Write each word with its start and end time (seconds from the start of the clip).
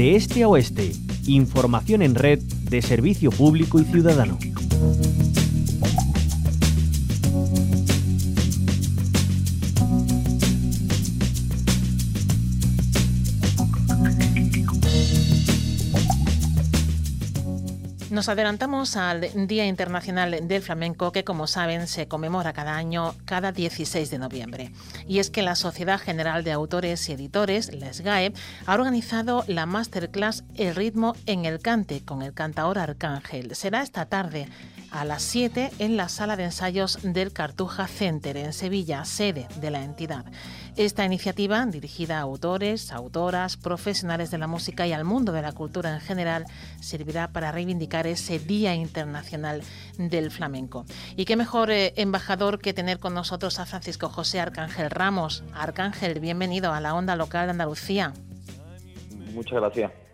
de 0.00 0.16
este 0.16 0.44
a 0.44 0.48
oeste. 0.48 0.92
Información 1.26 2.00
en 2.00 2.14
red 2.14 2.38
de 2.38 2.80
servicio 2.80 3.30
público 3.30 3.78
y 3.78 3.84
ciudadano. 3.84 4.38
Nos 18.10 18.28
adelantamos 18.28 18.96
al 18.96 19.46
Día 19.46 19.66
Internacional 19.66 20.48
del 20.48 20.62
Flamenco 20.62 21.12
que, 21.12 21.22
como 21.22 21.46
saben, 21.46 21.86
se 21.86 22.08
conmemora 22.08 22.52
cada 22.52 22.74
año, 22.76 23.14
cada 23.24 23.52
16 23.52 24.10
de 24.10 24.18
noviembre. 24.18 24.72
Y 25.06 25.20
es 25.20 25.30
que 25.30 25.42
la 25.42 25.54
Sociedad 25.54 26.00
General 26.00 26.42
de 26.42 26.50
Autores 26.50 27.08
y 27.08 27.12
Editores, 27.12 27.72
la 27.72 27.92
SGAE, 27.92 28.32
ha 28.66 28.74
organizado 28.74 29.44
la 29.46 29.64
masterclass 29.64 30.42
El 30.56 30.74
ritmo 30.74 31.14
en 31.26 31.44
el 31.44 31.60
cante 31.60 32.00
con 32.04 32.22
el 32.22 32.34
cantaor 32.34 32.80
Arcángel. 32.80 33.54
Será 33.54 33.80
esta 33.80 34.06
tarde 34.06 34.48
a 34.90 35.04
las 35.04 35.22
7 35.22 35.70
en 35.78 35.96
la 35.96 36.08
sala 36.08 36.36
de 36.36 36.44
ensayos 36.44 36.98
del 37.02 37.32
Cartuja 37.32 37.86
Center 37.86 38.36
en 38.36 38.52
Sevilla, 38.52 39.04
sede 39.04 39.46
de 39.60 39.70
la 39.70 39.82
entidad. 39.82 40.24
Esta 40.76 41.04
iniciativa, 41.04 41.64
dirigida 41.66 42.18
a 42.18 42.22
autores, 42.22 42.92
autoras, 42.92 43.56
profesionales 43.56 44.30
de 44.30 44.38
la 44.38 44.46
música 44.46 44.86
y 44.86 44.92
al 44.92 45.04
mundo 45.04 45.32
de 45.32 45.42
la 45.42 45.52
cultura 45.52 45.94
en 45.94 46.00
general, 46.00 46.46
servirá 46.80 47.28
para 47.28 47.52
reivindicar 47.52 48.06
ese 48.06 48.38
Día 48.38 48.74
Internacional 48.74 49.62
del 49.98 50.30
Flamenco. 50.30 50.84
Y 51.16 51.24
qué 51.24 51.36
mejor 51.36 51.70
eh, 51.70 51.92
embajador 51.96 52.60
que 52.60 52.72
tener 52.72 52.98
con 52.98 53.14
nosotros 53.14 53.58
a 53.58 53.66
Francisco 53.66 54.08
José 54.08 54.40
Arcángel 54.40 54.90
Ramos. 54.90 55.44
Arcángel, 55.54 56.20
bienvenido 56.20 56.72
a 56.72 56.80
la 56.80 56.94
onda 56.94 57.16
local 57.16 57.46
de 57.46 57.50
Andalucía. 57.52 58.12
Muchas 59.32 59.60
gracias. 59.60 60.09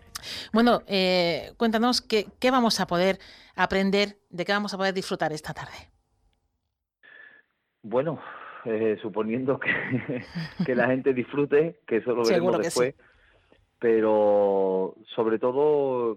Bueno, 0.52 0.82
eh, 0.86 1.52
cuéntanos 1.56 2.00
qué, 2.00 2.26
qué 2.40 2.50
vamos 2.50 2.80
a 2.80 2.86
poder 2.86 3.18
aprender, 3.54 4.16
de 4.30 4.44
qué 4.44 4.52
vamos 4.52 4.74
a 4.74 4.76
poder 4.76 4.94
disfrutar 4.94 5.32
esta 5.32 5.54
tarde. 5.54 5.90
Bueno, 7.82 8.20
eh, 8.64 8.98
suponiendo 9.00 9.60
que, 9.60 9.70
que, 10.66 10.74
la 10.74 10.88
gente 10.88 11.14
disfrute, 11.14 11.80
que 11.86 11.98
eso 11.98 12.14
lo 12.14 12.24
veremos 12.24 12.58
después. 12.58 12.94
Pero 13.78 14.96
sobre 15.14 15.38
todo, 15.38 16.16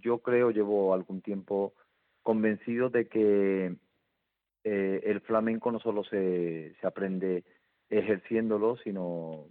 yo 0.00 0.18
creo, 0.18 0.50
llevo 0.50 0.92
algún 0.92 1.22
tiempo 1.22 1.72
convencido 2.22 2.90
de 2.90 3.08
que 3.08 3.76
eh, 4.64 5.00
el 5.04 5.20
flamenco 5.20 5.70
no 5.70 5.78
solo 5.78 6.02
se, 6.04 6.74
se 6.80 6.86
aprende 6.86 7.44
ejerciéndolo, 7.88 8.76
sino, 8.78 9.46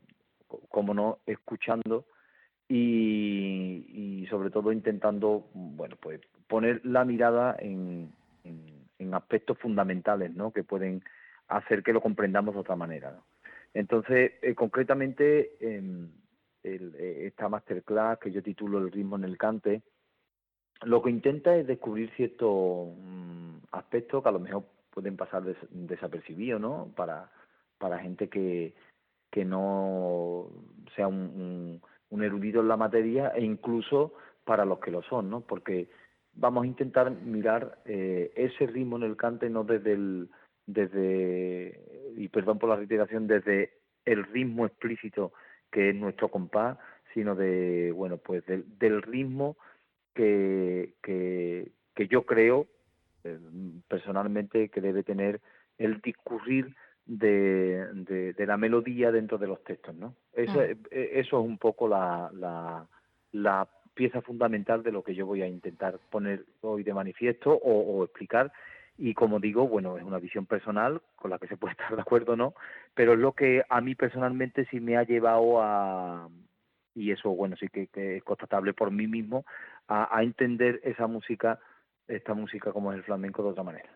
como 0.69 0.93
no, 0.93 1.19
escuchando 1.25 2.05
y, 2.67 4.25
sobre 4.29 4.49
todo 4.49 4.71
intentando, 4.71 5.47
bueno, 5.53 5.95
pues 6.01 6.19
poner 6.47 6.81
la 6.83 7.05
mirada 7.05 7.55
en, 7.59 8.11
en, 8.43 9.13
aspectos 9.13 9.57
fundamentales, 9.59 10.33
¿no? 10.35 10.51
Que 10.51 10.63
pueden 10.63 11.03
hacer 11.47 11.83
que 11.83 11.93
lo 11.93 12.01
comprendamos 12.01 12.55
de 12.55 12.61
otra 12.61 12.75
manera. 12.75 13.17
Entonces, 13.73 14.33
eh, 14.41 14.55
concretamente, 14.55 15.55
eh, 15.61 16.07
esta 16.63 17.47
masterclass 17.47 18.17
que 18.19 18.31
yo 18.31 18.41
titulo 18.41 18.79
El 18.79 18.91
ritmo 18.91 19.15
en 19.15 19.23
el 19.23 19.37
cante, 19.37 19.83
lo 20.83 21.01
que 21.01 21.11
intenta 21.11 21.55
es 21.55 21.67
descubrir 21.67 22.11
ciertos 22.15 22.89
mm, 22.97 23.57
aspectos 23.71 24.23
que 24.23 24.29
a 24.29 24.31
lo 24.31 24.39
mejor 24.39 24.65
pueden 24.89 25.15
pasar 25.15 25.43
desapercibidos, 25.69 26.59
¿no? 26.59 26.91
Para, 26.95 27.29
para 27.77 27.99
gente 27.99 28.29
que, 28.29 28.73
que 29.29 29.45
no 29.45 30.47
sea 30.95 31.07
un, 31.07 31.15
un, 31.15 31.81
erudito 32.11 32.61
en 32.61 32.67
la 32.67 32.77
materia 32.77 33.29
e 33.35 33.43
incluso 33.43 34.13
para 34.43 34.65
los 34.65 34.79
que 34.79 34.91
lo 34.91 35.01
son, 35.03 35.29
¿no? 35.29 35.41
Porque 35.41 35.89
vamos 36.33 36.63
a 36.63 36.67
intentar 36.67 37.09
mirar 37.11 37.79
eh, 37.85 38.31
ese 38.35 38.67
ritmo 38.67 38.97
en 38.97 39.03
el 39.03 39.17
cante 39.17 39.49
no 39.49 39.63
desde 39.63 39.93
el 39.93 40.29
desde, 40.67 42.13
y 42.17 42.27
perdón 42.29 42.59
por 42.59 42.69
la 42.69 42.75
reiteración, 42.75 43.27
desde 43.27 43.73
el 44.05 44.23
ritmo 44.25 44.65
explícito 44.65 45.33
que 45.71 45.89
es 45.89 45.95
nuestro 45.95 46.29
compás, 46.29 46.77
sino 47.13 47.35
de, 47.35 47.91
bueno, 47.91 48.17
pues 48.17 48.43
del, 48.45 49.01
ritmo 49.01 49.57
que, 50.13 50.93
que, 51.03 51.71
que, 51.93 52.07
yo 52.07 52.25
creo 52.25 52.67
eh, 53.23 53.37
personalmente 53.87 54.69
que 54.69 54.81
debe 54.81 55.03
tener 55.03 55.41
el 55.77 56.01
discurrir 56.01 56.75
de, 57.05 58.33
de, 58.33 58.45
la 58.45 58.57
melodía 58.57 59.11
dentro 59.11 59.37
de 59.37 59.47
los 59.47 59.63
textos, 59.63 59.95
¿no? 59.95 60.15
Eso, 60.33 60.59
ah. 60.59 60.65
e, 60.65 61.11
eso 61.13 61.39
es 61.39 61.45
un 61.45 61.57
poco 61.57 61.87
la, 61.87 62.29
la, 62.33 62.85
la 63.31 63.67
pieza 63.93 64.21
fundamental 64.21 64.83
de 64.83 64.91
lo 64.91 65.03
que 65.03 65.15
yo 65.15 65.25
voy 65.25 65.41
a 65.41 65.47
intentar 65.47 65.99
poner 66.09 66.45
hoy 66.61 66.83
de 66.83 66.93
manifiesto 66.93 67.51
o, 67.51 67.99
o 67.99 68.03
explicar 68.03 68.51
y 68.97 69.13
como 69.13 69.39
digo, 69.39 69.67
bueno, 69.67 69.97
es 69.97 70.03
una 70.03 70.19
visión 70.19 70.45
personal 70.45 71.01
con 71.15 71.31
la 71.31 71.39
que 71.39 71.47
se 71.47 71.57
puede 71.57 71.71
estar 71.79 71.95
de 71.95 72.01
acuerdo 72.01 72.33
o 72.33 72.35
no, 72.35 72.55
pero 72.93 73.13
es 73.13 73.19
lo 73.19 73.33
que 73.33 73.63
a 73.69 73.81
mí 73.81 73.95
personalmente 73.95 74.65
sí 74.71 74.79
me 74.79 74.97
ha 74.97 75.03
llevado 75.03 75.61
a, 75.61 76.29
y 76.95 77.11
eso, 77.11 77.29
bueno, 77.29 77.55
sí 77.57 77.67
que, 77.67 77.89
es 77.93 78.23
constatable 78.23 78.73
por 78.73 78.91
mí 78.91 79.07
mismo, 79.07 79.45
a, 79.87 80.23
entender 80.23 80.79
esa 80.83 81.07
música, 81.07 81.59
esta 82.07 82.33
música 82.33 82.71
como 82.71 82.91
es 82.91 82.97
el 82.97 83.03
flamenco 83.03 83.43
de 83.43 83.49
otra 83.49 83.63
manera. 83.63 83.89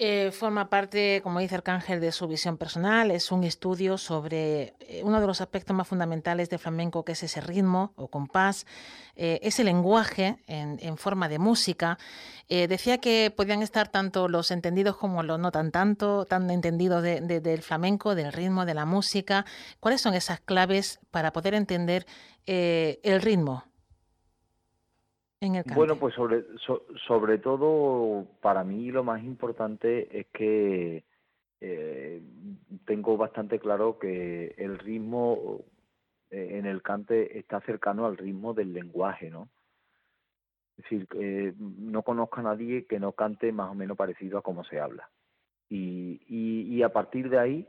Eh, 0.00 0.30
forma 0.30 0.70
parte, 0.70 1.20
como 1.24 1.40
dice 1.40 1.56
Arcángel, 1.56 2.00
de 2.00 2.12
su 2.12 2.28
visión 2.28 2.56
personal. 2.56 3.10
Es 3.10 3.32
un 3.32 3.42
estudio 3.42 3.98
sobre 3.98 4.74
eh, 4.78 5.02
uno 5.02 5.20
de 5.20 5.26
los 5.26 5.40
aspectos 5.40 5.74
más 5.74 5.88
fundamentales 5.88 6.48
de 6.50 6.58
flamenco, 6.58 7.04
que 7.04 7.12
es 7.12 7.22
ese 7.24 7.40
ritmo 7.40 7.94
o 7.96 8.06
compás, 8.06 8.64
eh, 9.16 9.40
ese 9.42 9.64
lenguaje 9.64 10.38
en, 10.46 10.96
forma 10.98 11.28
de 11.28 11.40
música. 11.40 11.98
decía 12.48 12.98
que 12.98 13.32
podían 13.36 13.62
estar 13.62 13.88
tanto 13.88 14.28
los 14.28 14.52
entendidos 14.52 14.96
como 14.96 15.24
los 15.24 15.38
no 15.40 15.50
tan 15.50 15.72
tanto, 15.72 16.24
tan 16.26 16.48
entendidos 16.50 17.02
del 17.02 17.62
flamenco, 17.62 18.14
del 18.14 18.32
ritmo, 18.32 18.64
de 18.66 18.74
la 18.74 18.84
música. 18.84 19.44
¿Cuáles 19.80 20.00
son 20.00 20.14
esas 20.14 20.40
claves 20.40 21.00
para 21.10 21.32
poder 21.32 21.54
entender 21.54 22.06
el 22.46 23.20
ritmo 23.20 23.67
bueno, 25.74 25.96
pues 25.96 26.14
sobre, 26.14 26.44
sobre 27.06 27.38
todo 27.38 28.26
para 28.40 28.64
mí 28.64 28.90
lo 28.90 29.04
más 29.04 29.22
importante 29.22 30.18
es 30.18 30.26
que 30.28 31.04
eh, 31.60 32.22
tengo 32.84 33.16
bastante 33.16 33.60
claro 33.60 33.98
que 33.98 34.54
el 34.58 34.78
ritmo 34.78 35.60
eh, 36.30 36.58
en 36.58 36.66
el 36.66 36.82
cante 36.82 37.38
está 37.38 37.60
cercano 37.60 38.06
al 38.06 38.16
ritmo 38.16 38.52
del 38.52 38.72
lenguaje, 38.72 39.30
¿no? 39.30 39.48
Es 40.76 40.84
decir, 40.84 41.06
que 41.08 41.54
no 41.58 42.02
conozco 42.02 42.40
a 42.40 42.44
nadie 42.44 42.86
que 42.86 43.00
no 43.00 43.12
cante 43.12 43.52
más 43.52 43.70
o 43.70 43.74
menos 43.74 43.96
parecido 43.96 44.38
a 44.38 44.42
cómo 44.42 44.64
se 44.64 44.80
habla. 44.80 45.08
Y, 45.68 46.20
y, 46.28 46.82
a 46.82 46.92
partir 46.92 47.28
de 47.28 47.38
ahí, 47.38 47.68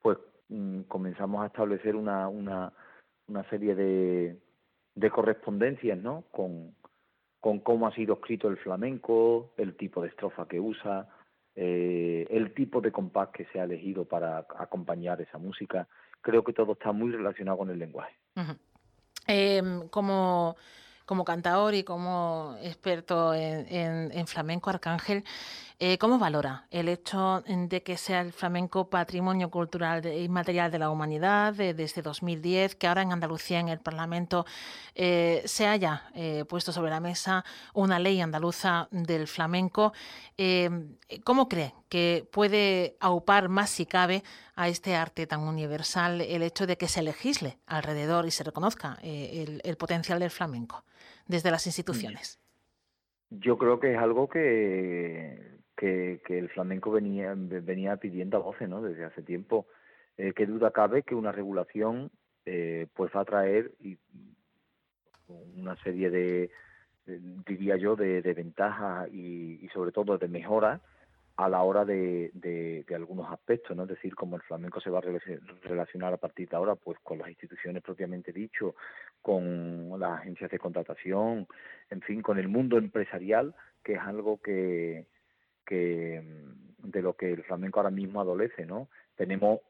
pues 0.00 0.18
mm, 0.48 0.82
comenzamos 0.82 1.42
a 1.42 1.46
establecer 1.46 1.96
una, 1.96 2.28
una, 2.28 2.72
una 3.26 3.42
serie 3.50 3.74
de, 3.74 4.36
de 4.94 5.10
correspondencias, 5.10 5.98
¿no? 5.98 6.24
Con, 6.30 6.74
con 7.42 7.58
cómo 7.58 7.88
ha 7.88 7.94
sido 7.94 8.14
escrito 8.14 8.46
el 8.46 8.56
flamenco, 8.56 9.50
el 9.56 9.74
tipo 9.76 10.00
de 10.00 10.08
estrofa 10.08 10.46
que 10.46 10.60
usa, 10.60 11.08
eh, 11.56 12.24
el 12.30 12.54
tipo 12.54 12.80
de 12.80 12.92
compás 12.92 13.30
que 13.30 13.46
se 13.46 13.58
ha 13.58 13.64
elegido 13.64 14.04
para 14.04 14.46
acompañar 14.58 15.20
esa 15.20 15.38
música. 15.38 15.88
Creo 16.20 16.44
que 16.44 16.52
todo 16.52 16.74
está 16.74 16.92
muy 16.92 17.10
relacionado 17.10 17.58
con 17.58 17.70
el 17.70 17.80
lenguaje. 17.80 18.14
Em, 19.26 19.88
como 19.88 20.54
como 21.04 21.24
cantador 21.24 21.74
y 21.74 21.82
como 21.82 22.56
experto 22.62 23.34
en, 23.34 24.26
flamenco, 24.26 24.70
Arcángel, 24.70 25.24
eh, 25.78 25.98
¿cómo 25.98 26.18
valora 26.18 26.66
el 26.70 26.88
hecho 26.88 27.42
de 27.46 27.82
que 27.82 27.96
sea 27.96 28.20
el 28.20 28.32
flamenco 28.32 28.88
patrimonio 28.88 29.50
cultural 29.50 30.04
e 30.06 30.22
inmaterial 30.22 30.70
de 30.70 30.78
la 30.78 30.90
humanidad 30.90 31.54
desde 31.54 32.02
2010, 32.02 32.76
que 32.76 32.86
ahora 32.86 33.02
en 33.02 33.12
Andalucía, 33.12 33.60
en 33.60 33.68
el 33.68 33.80
Parlamento, 33.80 34.46
eh, 34.94 35.42
se 35.44 35.66
haya 35.66 36.04
eh, 36.14 36.44
puesto 36.48 36.72
sobre 36.72 36.90
la 36.90 37.00
mesa 37.00 37.44
una 37.74 37.98
ley 37.98 38.20
andaluza 38.20 38.88
del 38.90 39.26
flamenco? 39.26 39.92
¿Cómo 41.24 41.48
cree 41.48 41.74
que 41.88 42.26
puede 42.32 42.96
aupar 43.00 43.48
más 43.48 43.70
si 43.70 43.86
cabe 43.86 44.24
a 44.56 44.68
este 44.68 44.96
arte 44.96 45.26
tan 45.26 45.40
universal 45.40 46.20
el 46.20 46.42
hecho 46.42 46.66
de 46.66 46.76
que 46.76 46.88
se 46.88 47.02
legisle 47.02 47.58
alrededor 47.66 48.26
y 48.26 48.30
se 48.32 48.42
reconozca 48.42 48.98
el 49.02 49.76
potencial 49.76 50.18
del 50.18 50.30
flamenco? 50.30 50.84
desde 51.26 51.50
las 51.50 51.66
instituciones? 51.66 52.38
Yo 53.30 53.56
creo 53.56 53.80
que 53.80 53.92
es 53.92 53.98
algo 53.98 54.28
que, 54.28 55.51
que, 55.82 56.38
el 56.38 56.48
flamenco 56.50 56.92
venía, 56.92 57.34
venía 57.36 57.96
pidiendo 57.96 58.36
a 58.36 58.40
voces 58.40 58.68
¿no? 58.68 58.82
desde 58.82 59.04
hace 59.04 59.22
tiempo. 59.22 59.66
Eh, 60.16 60.32
¿Qué 60.34 60.46
duda 60.46 60.70
cabe 60.70 61.02
que 61.02 61.14
una 61.14 61.32
regulación 61.32 62.10
eh, 62.44 62.86
pues 62.94 63.10
va 63.14 63.22
a 63.22 63.24
traer 63.24 63.72
una 65.56 65.76
serie 65.82 66.10
de, 66.10 66.50
diría 67.46 67.76
yo, 67.76 67.96
de, 67.96 68.20
ventajas 68.20 69.08
y, 69.12 69.68
sobre 69.72 69.90
todo 69.90 70.18
de 70.18 70.28
mejoras 70.28 70.80
a 71.36 71.48
la 71.48 71.62
hora 71.62 71.84
de, 71.84 72.30
de, 72.34 72.94
algunos 72.94 73.32
aspectos, 73.32 73.76
¿no? 73.76 73.84
Es 73.84 73.88
decir, 73.88 74.14
como 74.14 74.36
el 74.36 74.42
flamenco 74.42 74.80
se 74.80 74.90
va 74.90 74.98
a 74.98 75.02
relacionar 75.62 76.12
a 76.12 76.18
partir 76.18 76.48
de 76.48 76.56
ahora, 76.56 76.76
pues 76.76 76.98
con 77.02 77.18
las 77.18 77.28
instituciones 77.28 77.82
propiamente 77.82 78.32
dicho, 78.32 78.76
con 79.22 79.98
las 79.98 80.20
agencias 80.20 80.50
de 80.50 80.58
contratación, 80.58 81.48
en 81.90 82.02
fin, 82.02 82.20
con 82.20 82.38
el 82.38 82.48
mundo 82.48 82.76
empresarial, 82.76 83.54
que 83.82 83.94
es 83.94 84.00
algo 84.00 84.40
que, 84.42 85.06
que 85.64 86.22
de 86.78 87.02
lo 87.02 87.14
que 87.14 87.32
el 87.32 87.44
flamenco 87.44 87.80
ahora 87.80 87.90
mismo 87.90 88.20
adolece, 88.20 88.66
¿no? 88.66 88.88
Tenemos, 89.14 89.60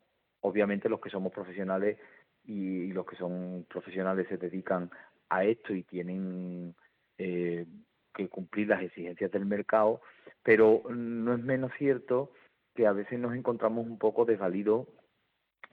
obviamente, 0.41 0.89
los 0.89 1.01
que 1.01 1.11
somos 1.11 1.33
profesionales 1.33 1.99
y, 2.45 2.93
los 2.93 3.07
que 3.07 3.17
son 3.17 3.67
profesionales 3.69 4.27
se 4.29 4.37
dedican 4.37 4.91
a 5.29 5.45
esto 5.45 5.73
y 5.75 5.83
tienen 5.83 6.75
eh, 7.19 7.67
que 8.15 8.29
cumplir 8.29 8.69
las 8.69 8.83
exigencias 8.83 9.31
del 9.31 9.47
mercado, 9.47 10.01
pero 10.43 10.83
no 10.91 11.35
es 11.35 11.41
menos 11.43 11.73
cierto 11.79 12.33
que 12.75 12.87
a 12.87 12.93
veces 12.93 13.19
nos 13.19 13.35
encontramos 13.35 13.87
un 13.87 13.99
poco 13.99 14.25
desvalidos 14.25 14.89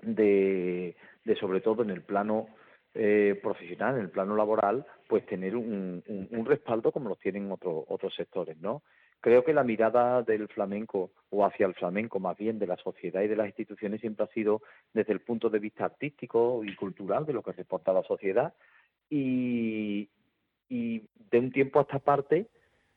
de, 0.01 0.95
de 1.23 1.35
sobre 1.35 1.61
todo 1.61 1.83
en 1.83 1.89
el 1.89 2.01
plano 2.01 2.47
eh, 2.93 3.39
profesional, 3.41 3.95
en 3.95 4.01
el 4.01 4.09
plano 4.09 4.35
laboral, 4.35 4.85
pues 5.07 5.25
tener 5.25 5.55
un, 5.55 6.03
un, 6.07 6.45
respaldo 6.45 6.91
como 6.91 7.09
lo 7.09 7.15
tienen 7.15 7.51
otros 7.51 7.85
otros 7.87 8.13
sectores, 8.15 8.57
¿no? 8.57 8.83
Creo 9.21 9.43
que 9.43 9.53
la 9.53 9.63
mirada 9.63 10.23
del 10.23 10.47
flamenco, 10.47 11.11
o 11.29 11.45
hacia 11.45 11.65
el 11.65 11.73
flamenco 11.73 12.19
más 12.19 12.37
bien, 12.37 12.57
de 12.57 12.67
la 12.67 12.77
sociedad 12.77 13.21
y 13.21 13.27
de 13.27 13.35
las 13.35 13.47
instituciones, 13.47 13.99
siempre 13.99 14.25
ha 14.25 14.33
sido 14.33 14.61
desde 14.93 15.11
el 15.11 15.19
punto 15.19 15.49
de 15.49 15.59
vista 15.59 15.85
artístico 15.85 16.63
y 16.63 16.73
cultural 16.75 17.25
de 17.25 17.33
lo 17.33 17.43
que 17.43 17.51
reporta 17.51 17.91
la 17.91 18.03
sociedad, 18.03 18.53
y, 19.09 20.09
de 20.69 21.39
un 21.39 21.51
tiempo 21.51 21.79
a 21.79 21.81
esta 21.83 21.99
parte 21.99 22.47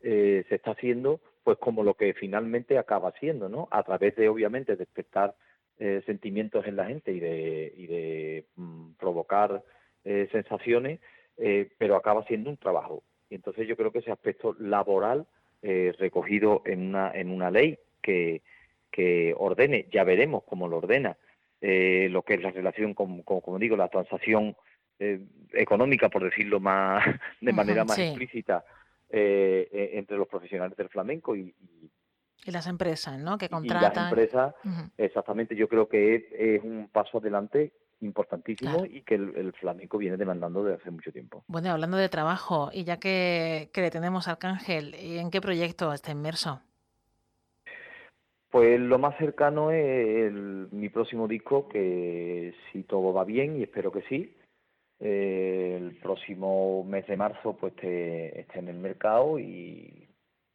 eh, 0.02 0.44
se 0.48 0.54
está 0.54 0.72
haciendo 0.72 1.20
pues 1.42 1.58
como 1.58 1.82
lo 1.82 1.94
que 1.94 2.14
finalmente 2.14 2.78
acaba 2.78 3.12
siendo, 3.18 3.48
¿no? 3.48 3.66
A 3.72 3.82
través 3.82 4.14
de, 4.14 4.28
obviamente, 4.28 4.76
despertar 4.76 5.34
eh, 5.78 6.02
sentimientos 6.06 6.64
en 6.66 6.76
la 6.76 6.86
gente 6.86 7.12
y 7.12 7.18
de, 7.18 7.72
y 7.76 7.86
de 7.86 8.46
mm, 8.54 8.92
provocar 8.92 9.64
eh, 10.04 10.28
sensaciones, 10.30 11.00
pero 11.78 11.96
acaba 11.96 12.24
siendo 12.26 12.50
un 12.50 12.56
trabajo. 12.58 13.02
Y 13.28 13.34
entonces 13.34 13.66
yo 13.66 13.76
creo 13.76 13.90
que 13.90 13.98
ese 13.98 14.12
aspecto 14.12 14.54
laboral 14.60 15.26
recogido 15.62 16.62
en 16.66 16.88
una, 16.88 17.12
en 17.12 17.30
una 17.30 17.50
ley 17.50 17.78
que, 18.00 18.42
que 18.90 19.34
ordene, 19.36 19.86
ya 19.92 20.04
veremos 20.04 20.42
cómo 20.44 20.66
lo 20.66 20.78
ordena, 20.78 21.16
lo 21.60 22.22
que 22.22 22.34
es 22.34 22.42
la 22.42 22.50
relación 22.50 22.94
con, 22.94 23.22
como 23.22 23.58
digo, 23.58 23.76
la 23.76 23.88
transacción 23.88 24.56
eh, 25.04 25.20
económica, 25.54 26.08
por 26.08 26.22
decirlo 26.22 26.60
más 26.60 27.04
de 27.40 27.52
manera 27.52 27.84
más 27.84 27.98
explícita, 27.98 28.64
eh, 29.10 29.68
eh, 29.72 29.90
entre 29.94 30.16
los 30.16 30.28
profesionales 30.28 30.76
del 30.76 30.88
flamenco 30.90 31.34
y, 31.34 31.52
y 32.44 32.50
las 32.52 32.68
empresas, 32.68 33.18
¿no? 33.18 33.36
Que 33.36 33.48
contratan. 33.48 33.90
Y 33.90 33.96
las 33.96 34.10
empresas, 34.10 34.54
exactamente. 34.96 35.56
Yo 35.56 35.68
creo 35.68 35.88
que 35.88 36.28
es, 36.30 36.62
un 36.62 36.88
paso 36.92 37.18
adelante 37.18 37.72
importantísimo 38.02 38.84
y 38.84 39.02
que 39.02 39.14
el, 39.14 39.52
flamenco 39.52 39.98
viene 39.98 40.16
demandando 40.16 40.64
desde 40.64 40.82
hace 40.82 40.90
mucho 40.90 41.12
tiempo. 41.12 41.44
Bueno, 41.46 41.70
hablando 41.70 41.96
de 41.96 42.08
trabajo, 42.08 42.70
y 42.72 42.84
ya 42.84 42.98
que, 42.98 43.70
que 43.72 43.80
le 43.80 43.90
tenemos 43.90 44.28
al 44.28 44.32
Arcángel, 44.32 44.94
¿en 44.94 45.30
qué 45.30 45.40
proyecto 45.40 45.92
está 45.92 46.10
inmerso? 46.12 46.60
Pues 48.50 48.78
lo 48.78 48.98
más 48.98 49.16
cercano 49.16 49.70
es 49.70 50.30
mi 50.32 50.90
próximo 50.90 51.26
disco, 51.26 51.68
que 51.68 52.54
si 52.70 52.82
todo 52.82 53.12
va 53.14 53.24
bien, 53.24 53.58
y 53.58 53.62
espero 53.62 53.90
que 53.90 54.02
sí, 54.02 54.36
eh, 55.00 55.78
el 55.80 55.96
próximo 55.96 56.84
mes 56.84 57.04
de 57.08 57.16
marzo 57.16 57.56
pues 57.56 57.72
esté, 57.72 58.46
en 58.54 58.68
el 58.68 58.76
mercado 58.76 59.38
y, 59.38 60.06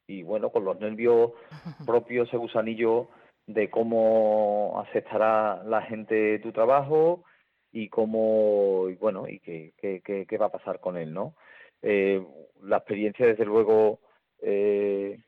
y, 0.08 0.24
bueno, 0.24 0.52
con 0.52 0.64
los 0.64 0.80
nervios 0.80 1.32
propios, 1.86 2.28
ese 2.28 2.38
gusanillo 2.38 3.10
de 3.46 3.70
cómo 3.70 4.82
aceptará 4.86 5.64
la 5.64 5.82
gente 5.82 6.40
tu 6.40 6.52
trabajo 6.52 7.24
y 7.78 7.90
cómo, 7.90 8.88
y 8.90 8.96
bueno, 8.96 9.28
y 9.30 9.40
qué, 9.40 9.74
qué, 9.78 10.02
qué, 10.28 10.38
va 10.38 10.48
a 10.48 10.52
pasar 10.52 10.80
con 10.80 10.98
él, 10.98 11.14
¿no? 11.14 11.36
Eh, 11.84 12.26
la 12.64 12.78
experiencia, 12.78 13.28
desde 13.28 13.46
luego, 13.46 14.00
eh, 14.42 15.20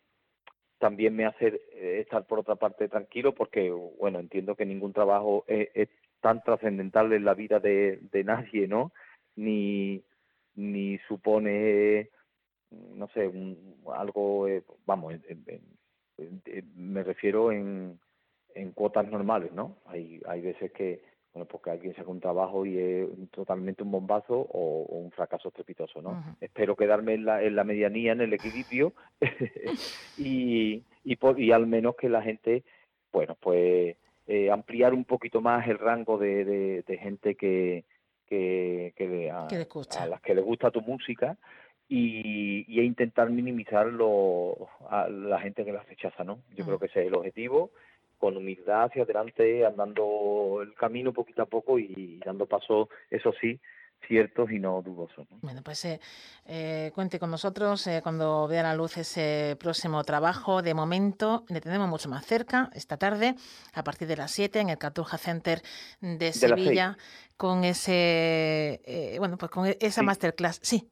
también 0.80 1.16
me 1.16 1.26
hace 1.26 1.62
estar 2.00 2.26
por 2.26 2.40
otra 2.40 2.56
parte 2.56 2.88
tranquilo 2.88 3.36
porque, 3.36 3.70
bueno, 3.70 4.20
entiendo 4.20 4.56
que 4.56 4.66
ningún 4.66 4.94
trabajo 4.94 5.46
es, 5.48 5.90
tan 6.22 6.44
trascendental 6.44 7.14
en 7.14 7.24
la 7.24 7.36
vida 7.36 7.60
de, 7.60 8.02
nadie, 8.26 8.68
¿no? 8.68 8.92
ni, 9.36 10.04
ni 10.56 10.98
supone, 11.08 12.10
no 12.72 13.08
sé, 13.10 13.32
algo, 13.94 14.48
eh, 14.48 14.64
vamos, 14.88 15.14
me 16.76 17.04
refiero 17.04 17.52
en, 17.52 18.00
en 18.56 18.72
cuotas 18.72 19.08
normales, 19.08 19.52
¿no? 19.54 19.78
Hay, 19.86 20.20
hay 20.26 20.42
veces 20.42 20.72
que, 20.72 21.02
bueno, 21.34 21.48
porque 21.48 21.70
alguien 21.70 21.96
saca 21.96 22.10
un 22.10 22.20
trabajo 22.20 22.66
y 22.66 22.78
es 22.78 23.08
totalmente 23.32 23.84
un 23.84 23.92
bombazo 23.92 24.34
o, 24.34 24.86
un 24.90 25.12
fracaso 25.12 25.50
estrepitoso, 25.50 26.02
¿no? 26.02 26.24
Espero 26.42 26.76
quedarme 26.76 27.14
en 27.14 27.26
la, 27.26 27.44
en 27.44 27.56
la 27.56 27.64
medianía, 27.64 28.14
en 28.14 28.22
el 28.22 28.34
equilibrio. 28.34 28.94
Y, 30.18 30.84
y, 31.06 31.18
y 31.38 31.52
al 31.52 31.66
menos 31.66 31.96
que 31.96 32.10
la 32.10 32.22
gente, 32.22 32.64
bueno, 33.14 33.38
pues 33.40 33.96
eh, 34.28 34.52
ampliar 34.52 34.94
un 34.94 35.06
poquito 35.06 35.40
más 35.40 35.66
el 35.68 35.78
rango 35.78 36.18
de, 36.18 36.84
de 36.86 36.98
gente 36.98 37.36
que, 37.36 37.86
que, 38.30 39.32
a, 39.32 40.06
las 40.08 40.22
que 40.22 40.36
les 40.36 40.44
gusta 40.44 40.72
tu 40.72 40.82
música 40.82 41.38
y, 41.88 42.66
y 42.68 42.82
intentar 42.82 43.30
minimizar 43.30 43.88
a 44.90 45.10
la 45.10 45.40
gente 45.40 45.66
que 45.66 45.74
las 45.74 45.88
rechaza, 45.88 46.24
¿no? 46.24 46.40
Yo 46.56 46.66
creo 46.66 46.80
que 46.80 46.86
ese 46.86 47.02
es 47.02 47.08
el 47.08 47.16
objetivo, 47.16 47.72
con 48.20 48.38
humildad 48.38 48.84
hacia 48.84 49.04
adelante, 49.04 49.66
andando 49.66 50.60
el 50.62 50.74
camino 50.76 51.14
poquito 51.14 51.42
a 51.42 51.46
poco 51.48 51.80
y 51.80 52.20
dando 52.24 52.46
paso, 52.46 52.90
eso 53.10 53.34
sí, 53.42 53.60
ciertos 54.08 54.52
y 54.52 54.60
no 54.60 54.82
dudosos. 54.82 55.28
Bueno, 55.42 55.62
pues 55.64 55.86
eh, 55.86 56.00
eh, 56.46 56.92
cuente 56.94 57.20
con 57.20 57.32
nosotros 57.32 57.86
eh, 57.88 58.02
cuando 58.04 58.48
vea 58.48 58.64
la 58.64 58.76
luz 58.76 58.98
ese 58.98 59.56
próximo 59.60 60.04
trabajo. 60.04 60.62
De 60.62 60.74
momento 60.74 61.46
le 61.50 61.62
tenemos 61.62 61.88
mucho 61.88 62.10
más 62.10 62.26
cerca 62.26 62.70
esta 62.74 62.98
tarde, 62.98 63.36
a 63.74 63.84
partir 63.84 64.08
de 64.08 64.18
las 64.18 64.32
7 64.32 64.60
en 64.60 64.70
el 64.70 64.78
Cartuja 64.78 65.18
Center 65.18 65.62
de 66.02 66.34
Sevilla, 66.34 66.98
con 67.38 67.64
ese, 67.64 69.16
bueno, 69.18 69.38
pues 69.38 69.52
con 69.52 69.66
esa 69.80 70.04
masterclass. 70.04 70.60
Sí. 70.62 70.90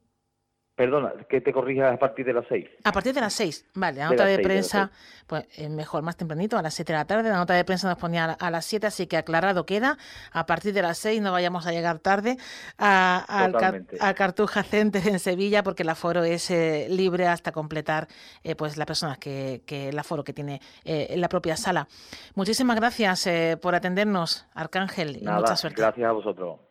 Perdona, 0.77 1.12
que 1.27 1.41
te 1.41 1.51
corrijas 1.51 1.91
a 1.91 1.97
partir 1.97 2.24
de 2.24 2.33
las 2.33 2.45
seis. 2.47 2.69
A 2.83 2.91
partir 2.91 3.12
de 3.12 3.19
las 3.19 3.33
seis, 3.33 3.65
vale. 3.74 3.97
La 3.97 4.12
nota 4.12 4.25
de, 4.25 4.38
prensa, 4.38 4.91
pues 5.25 5.44
eh, 5.57 5.69
mejor, 5.69 6.03
más 6.03 6.15
tempranito, 6.15 6.56
a 6.56 6.62
las 6.62 6.75
siete 6.75 6.94
de 6.94 7.00
la 7.00 7.06
tarde. 7.06 7.29
La 7.29 7.38
nota 7.38 7.56
de 7.56 7.65
prensa 7.65 7.89
nos 7.89 7.97
ponía 7.97 8.25
a, 8.25 8.51
las 8.51 8.63
siete, 8.63 8.85
así 8.85 9.07
que 9.07 9.18
aclarado 9.18 9.65
queda. 9.65 9.97
A 10.31 10.45
partir 10.45 10.74
de 10.74 10.83
las 10.83 11.00
seis 11.00 11.19
no 11.19 11.31
vayamos 11.31 11.65
a 11.65 11.71
llegar 11.71 11.98
tarde 11.98 12.38
a, 12.77 13.25
al, 13.27 14.13
Cartuja 14.13 14.62
Center 14.62 15.07
en 15.07 15.17
Sevilla, 15.17 15.63
porque 15.63 15.81
el 15.81 15.89
aforo 15.89 16.24
es 16.24 16.51
eh, 16.51 16.86
libre 16.91 17.25
hasta 17.25 17.51
completar 17.51 18.07
eh, 18.43 18.53
pues 18.53 18.77
las 18.77 18.86
personas 18.86 19.17
que, 19.17 19.63
que, 19.65 19.89
el 19.89 19.98
aforo 19.98 20.24
que 20.24 20.34
tiene 20.34 20.62
en 20.86 21.19
la 21.19 21.27
propia 21.27 21.57
sala. 21.57 21.88
Muchísimas 22.36 22.75
gracias 22.75 23.27
por 23.63 23.74
atendernos, 23.74 24.46
Arcángel, 24.53 25.24
y 25.24 25.25
mucha 25.25 25.55
suerte. 25.55 25.81
Gracias 25.81 26.07
a 26.07 26.12
vosotros. 26.12 26.60